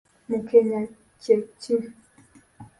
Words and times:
Mukenya 0.29 0.79
kye 1.21 1.35
ki? 1.61 1.75